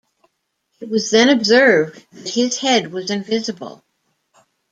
[0.79, 3.83] It was then observed that his head was invisible.